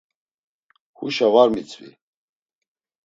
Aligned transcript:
Huşa 0.97 1.27
var 1.33 1.49
mitzvi. 1.53 1.89